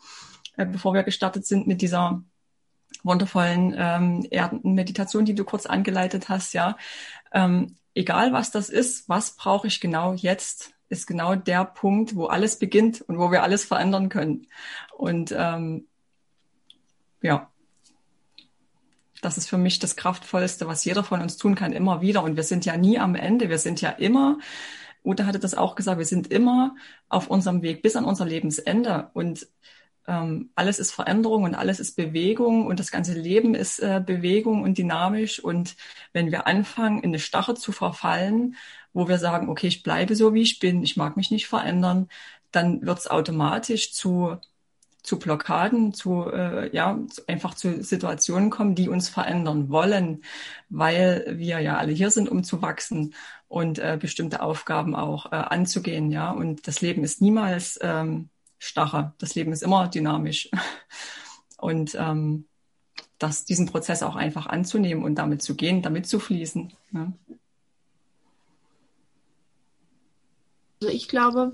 [0.56, 2.22] äh, bevor wir gestartet sind mit dieser
[3.02, 6.76] wundervollen ähm, Erdenmeditation, die du kurz angeleitet hast, ja.
[7.32, 12.26] Ähm, egal was das ist, was brauche ich genau jetzt, ist genau der Punkt, wo
[12.26, 14.46] alles beginnt und wo wir alles verändern können.
[14.96, 15.86] Und ähm,
[17.22, 17.50] ja,
[19.22, 22.22] das ist für mich das Kraftvollste, was jeder von uns tun kann, immer wieder.
[22.22, 23.48] Und wir sind ja nie am Ende.
[23.48, 24.38] Wir sind ja immer,
[25.04, 26.76] Ute hatte das auch gesagt, wir sind immer
[27.08, 29.10] auf unserem Weg bis an unser Lebensende.
[29.14, 29.48] Und
[30.06, 34.62] ähm, alles ist Veränderung und alles ist Bewegung und das ganze Leben ist äh, Bewegung
[34.62, 35.40] und dynamisch.
[35.40, 35.76] Und
[36.12, 38.56] wenn wir anfangen, in eine Stache zu verfallen,
[38.94, 42.08] wo wir sagen, okay, ich bleibe so, wie ich bin, ich mag mich nicht verändern,
[42.52, 44.38] dann wird es automatisch zu
[45.04, 50.24] zu Blockaden, zu äh, ja einfach zu Situationen kommen, die uns verändern wollen,
[50.70, 53.14] weil wir ja alle hier sind, um zu wachsen
[53.46, 56.30] und äh, bestimmte Aufgaben auch äh, anzugehen, ja.
[56.30, 59.12] Und das Leben ist niemals ähm, starre.
[59.18, 60.50] Das Leben ist immer dynamisch.
[61.58, 62.46] Und ähm,
[63.18, 66.74] das, diesen Prozess auch einfach anzunehmen und damit zu gehen, damit zu fließen.
[66.92, 67.12] Ja.
[70.84, 71.52] Also ich glaube,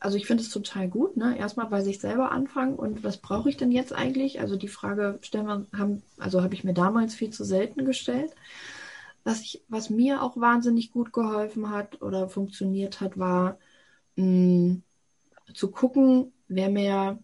[0.00, 1.36] also ich finde es total gut, ne?
[1.36, 4.40] Erstmal bei sich selber anfangen und was brauche ich denn jetzt eigentlich?
[4.40, 8.32] Also die Frage stellen wir, haben, also habe ich mir damals viel zu selten gestellt.
[9.22, 13.58] Was ich, was mir auch wahnsinnig gut geholfen hat oder funktioniert hat, war
[14.16, 14.82] mh, mm,
[15.52, 17.18] zu gucken, wer mir,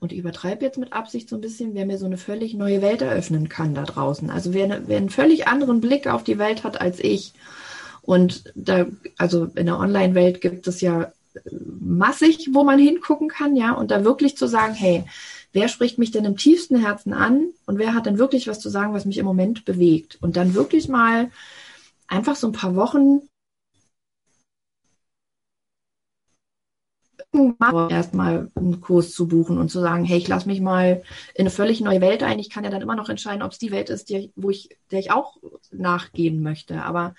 [0.00, 2.82] und ich übertreibe jetzt mit Absicht so ein bisschen, wer mir so eine völlig neue
[2.82, 4.30] Welt eröffnen kann da draußen.
[4.30, 7.34] Also wer, wer einen völlig anderen Blick auf die Welt hat als ich.
[8.08, 8.86] Und da,
[9.18, 11.12] also in der Online-Welt gibt es ja
[11.78, 15.04] massig, wo man hingucken kann, ja, und da wirklich zu sagen, hey,
[15.52, 18.70] wer spricht mich denn im tiefsten Herzen an und wer hat denn wirklich was zu
[18.70, 20.16] sagen, was mich im Moment bewegt?
[20.22, 21.30] Und dann wirklich mal
[22.06, 23.28] einfach so ein paar Wochen
[27.90, 31.02] erstmal einen Kurs zu buchen und zu sagen, hey, ich lasse mich mal
[31.34, 32.38] in eine völlig neue Welt ein.
[32.38, 34.70] Ich kann ja dann immer noch entscheiden, ob es die Welt ist, die, wo ich,
[34.90, 35.36] der ich auch
[35.70, 36.82] nachgehen möchte.
[36.82, 37.14] Aber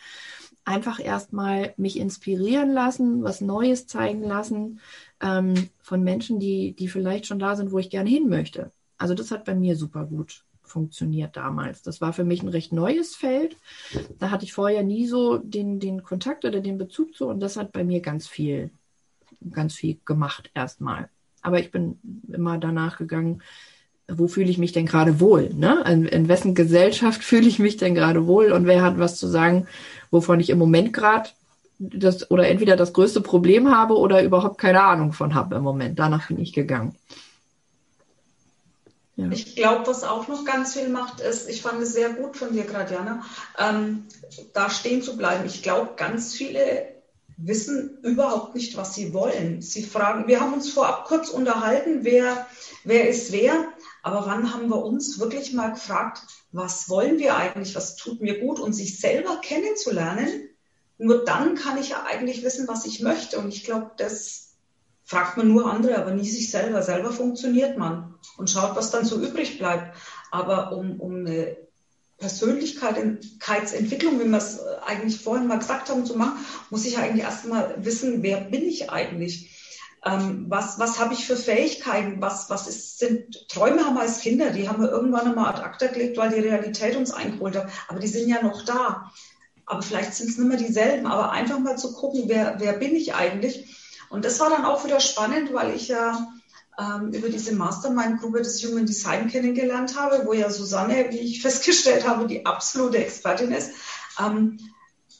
[0.69, 4.79] einfach erstmal mich inspirieren lassen, was Neues zeigen lassen
[5.19, 8.71] ähm, von Menschen, die, die vielleicht schon da sind, wo ich gerne hin möchte.
[8.99, 11.81] Also das hat bei mir super gut funktioniert damals.
[11.81, 13.57] Das war für mich ein recht neues Feld.
[14.19, 17.57] Da hatte ich vorher nie so den, den Kontakt oder den Bezug zu und das
[17.57, 18.69] hat bei mir ganz viel,
[19.49, 21.09] ganz viel gemacht erstmal.
[21.41, 23.41] Aber ich bin immer danach gegangen,
[24.11, 25.51] wo fühle ich mich denn gerade wohl?
[25.53, 25.83] Ne?
[25.87, 29.27] In, in wessen Gesellschaft fühle ich mich denn gerade wohl und wer hat was zu
[29.27, 29.67] sagen,
[30.11, 31.29] wovon ich im Moment gerade
[31.79, 35.97] das oder entweder das größte Problem habe oder überhaupt keine Ahnung von habe im Moment.
[35.97, 36.95] Danach bin ich gegangen.
[39.15, 39.29] Ja.
[39.31, 42.53] Ich glaube, was auch noch ganz viel macht, ist, ich fand es sehr gut von
[42.53, 43.21] dir gerade, Jana,
[43.57, 44.05] ähm,
[44.53, 45.45] da stehen zu bleiben.
[45.45, 46.87] Ich glaube, ganz viele
[47.35, 49.61] wissen überhaupt nicht, was sie wollen.
[49.61, 52.47] Sie fragen, wir haben uns vorab kurz unterhalten, wer,
[52.83, 53.65] wer ist wer.
[54.01, 58.39] Aber wann haben wir uns wirklich mal gefragt, was wollen wir eigentlich, was tut mir
[58.39, 60.49] gut und sich selber kennenzulernen?
[60.97, 63.39] Nur dann kann ich ja eigentlich wissen, was ich möchte.
[63.39, 64.55] Und ich glaube, das
[65.03, 66.81] fragt man nur andere, aber nie sich selber.
[66.81, 69.95] Selber funktioniert man und schaut, was dann so übrig bleibt.
[70.31, 71.57] Aber um, um eine
[72.19, 77.73] Persönlichkeitsentwicklung, wie wir es eigentlich vorhin mal gesagt haben, zu machen, muss ich eigentlich erstmal
[77.83, 79.58] wissen, wer bin ich eigentlich?
[80.05, 82.21] Ähm, was was habe ich für Fähigkeiten?
[82.21, 85.61] Was, was ist, sind Träume haben wir als Kinder, die haben wir irgendwann einmal ad
[85.61, 87.69] acta gelegt, weil die Realität uns eingeholt hat.
[87.87, 89.11] Aber die sind ja noch da.
[89.65, 91.05] Aber vielleicht sind es nicht mehr dieselben.
[91.05, 93.75] Aber einfach mal zu gucken, wer, wer bin ich eigentlich?
[94.09, 96.27] Und das war dann auch wieder spannend, weil ich ja
[96.79, 102.07] ähm, über diese Mastermind-Gruppe des Human Design kennengelernt habe, wo ja Susanne, wie ich festgestellt
[102.07, 103.71] habe, die absolute Expertin ist.
[104.19, 104.59] Ähm,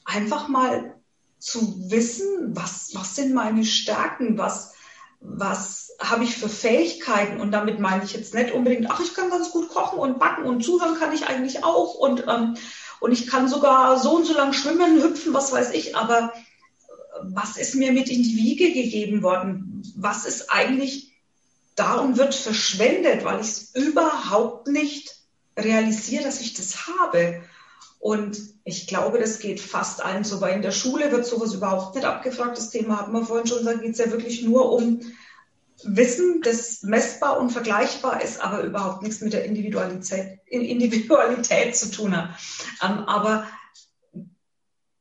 [0.04, 0.96] einfach mal
[1.38, 4.69] zu wissen, was, was sind meine Stärken, was,
[5.20, 9.30] was habe ich für Fähigkeiten und damit meine ich jetzt nicht unbedingt, ach, ich kann
[9.30, 12.56] ganz gut kochen und backen und zuhören kann ich eigentlich auch und, ähm,
[13.00, 16.32] und ich kann sogar so und so lang schwimmen, hüpfen, was weiß ich, aber
[17.22, 19.82] was ist mir mit in die Wiege gegeben worden?
[19.96, 21.12] Was ist eigentlich
[21.74, 25.16] da und wird verschwendet, weil ich es überhaupt nicht
[25.56, 27.42] realisiere, dass ich das habe?
[28.00, 31.94] Und ich glaube, das geht fast allen so, weil in der Schule wird sowas überhaupt
[31.94, 32.56] nicht abgefragt.
[32.56, 35.00] Das Thema hatten wir vorhin schon gesagt, geht es ja wirklich nur um
[35.84, 42.16] Wissen, das messbar und vergleichbar ist, aber überhaupt nichts mit der Individualität, Individualität zu tun
[42.16, 42.30] hat.
[42.82, 43.46] Ähm, aber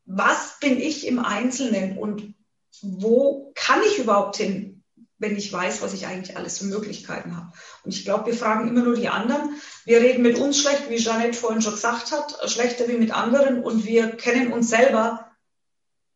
[0.06, 2.34] was bin ich im Einzelnen und
[2.82, 4.79] wo kann ich überhaupt hin?
[5.20, 7.52] Wenn ich weiß, was ich eigentlich alles für Möglichkeiten habe.
[7.84, 9.56] Und ich glaube, wir fragen immer nur die anderen.
[9.86, 13.62] Wir reden mit uns schlecht, wie Jeanette vorhin schon gesagt hat, schlechter wie mit anderen
[13.62, 15.30] und wir kennen uns selber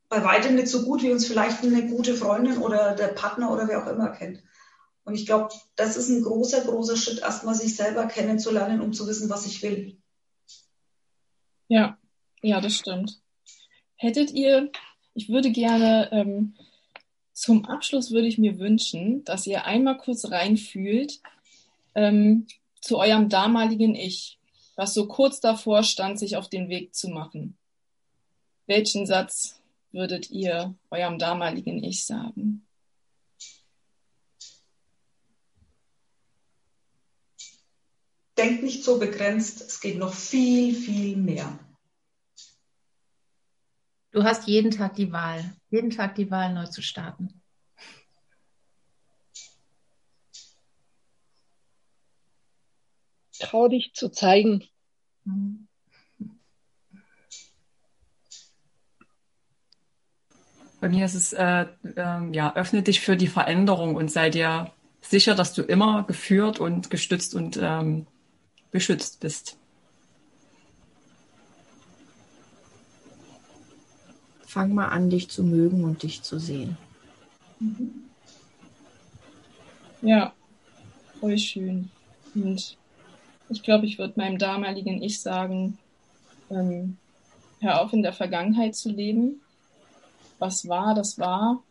[0.09, 3.67] bei weitem nicht so gut, wie uns vielleicht eine gute Freundin oder der Partner oder
[3.67, 4.41] wer auch immer kennt.
[5.05, 9.07] Und ich glaube, das ist ein großer, großer Schritt, erstmal sich selber kennenzulernen, um zu
[9.07, 9.97] wissen, was ich will.
[11.67, 11.97] Ja,
[12.41, 13.19] ja, das stimmt.
[13.95, 14.71] Hättet ihr,
[15.13, 16.55] ich würde gerne ähm,
[17.33, 21.19] zum Abschluss würde ich mir wünschen, dass ihr einmal kurz reinfühlt
[21.95, 22.47] ähm,
[22.79, 24.39] zu eurem damaligen Ich.
[24.75, 27.55] was so kurz davor stand, sich auf den Weg zu machen.
[28.65, 29.61] Welchen Satz
[29.91, 32.65] würdet ihr eurem damaligen Ich sagen?
[38.35, 41.59] Denkt nicht so begrenzt, es geht noch viel, viel mehr.
[44.13, 47.41] Du hast jeden Tag die Wahl, jeden Tag die Wahl, neu zu starten.
[53.39, 54.63] Trau dich zu zeigen.
[55.25, 55.67] Mhm.
[60.79, 64.71] Bei mir ist es, äh, äh, ja, öffne dich für die Veränderung und sei dir
[65.01, 68.05] sicher, dass du immer geführt und gestützt und ähm,
[68.69, 69.57] beschützt bist.
[74.53, 76.77] Fang mal an, dich zu mögen und dich zu sehen.
[80.03, 80.31] Ja,
[81.19, 81.89] voll schön.
[82.35, 82.77] Und
[83.49, 85.79] ich glaube, ich würde meinem damaligen Ich sagen,
[86.51, 86.97] ähm,
[87.61, 89.41] hör auf, in der Vergangenheit zu leben.
[90.37, 91.63] Was war, das war.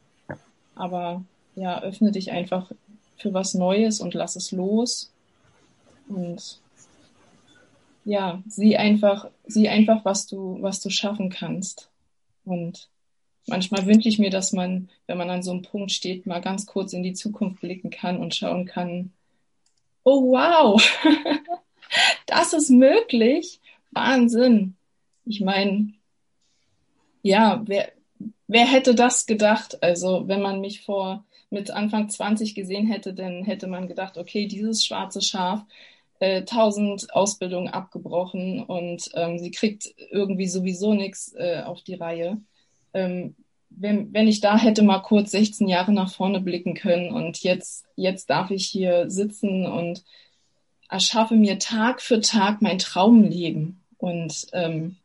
[0.75, 1.25] Aber
[1.55, 2.73] ja, öffne dich einfach
[3.17, 5.13] für was Neues und lass es los.
[6.09, 6.61] Und
[8.05, 11.92] ja, sieh einfach, sieh einfach, was du, was du schaffen kannst.
[12.45, 12.89] Und
[13.47, 16.67] manchmal wünsche ich mir, dass man, wenn man an so einem Punkt steht, mal ganz
[16.67, 19.13] kurz in die Zukunft blicken kann und schauen kann,
[20.05, 20.83] oh wow,
[22.27, 23.61] das ist möglich.
[23.91, 24.77] Wahnsinn.
[25.25, 25.93] Ich meine,
[27.23, 27.93] ja, wer,
[28.49, 29.83] wer hätte das gedacht?
[29.83, 34.47] Also, wenn man mich vor mit Anfang 20 gesehen hätte, dann hätte man gedacht, okay,
[34.47, 35.65] dieses schwarze Schaf,
[36.23, 42.41] äh, tausend Ausbildungen abgebrochen und ähm, sie kriegt irgendwie sowieso nichts äh, auf die Reihe.
[42.95, 43.35] Ähm,
[43.71, 47.87] wenn, wenn ich da hätte mal kurz 16 Jahre nach vorne blicken können und jetzt,
[47.97, 50.05] jetzt darf ich hier sitzen und
[50.89, 53.81] erschaffe mir Tag für Tag mein Traumleben.
[53.99, 54.99] Und ähm,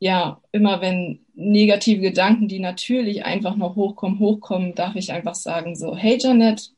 [0.00, 5.76] ja, immer wenn negative Gedanken, die natürlich einfach noch hochkommen, hochkommen, darf ich einfach sagen
[5.76, 6.72] so, hey Janet,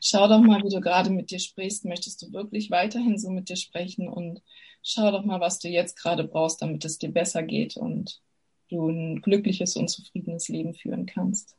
[0.00, 1.84] schau doch mal, wie du gerade mit dir sprichst.
[1.84, 4.08] Möchtest du wirklich weiterhin so mit dir sprechen?
[4.08, 4.42] Und
[4.82, 8.20] schau doch mal, was du jetzt gerade brauchst, damit es dir besser geht und
[8.68, 11.56] du ein glückliches und zufriedenes Leben führen kannst.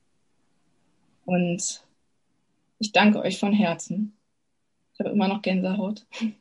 [1.26, 1.84] Und
[2.80, 4.18] ich danke euch von Herzen.
[4.94, 6.06] Ich habe immer noch Gänsehaut.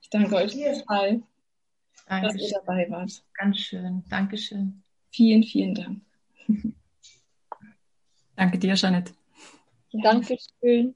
[0.00, 1.22] Ich danke euch total,
[2.06, 3.22] dass ihr dabei wart.
[3.34, 4.02] Ganz schön.
[4.08, 4.82] Dankeschön.
[5.10, 6.00] Vielen, vielen Dank.
[8.36, 9.17] Danke dir, Janet.
[9.92, 10.94] Dankeschön.